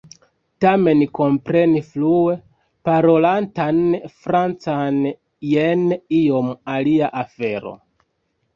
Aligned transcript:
Tamen 0.63 1.01
kompreni 1.17 1.81
flue 1.89 2.33
parolatan 2.89 3.83
Francan 4.25 4.99
jen 5.53 5.87
iom 6.23 6.53
alia 6.79 7.15
afero. 7.25 7.79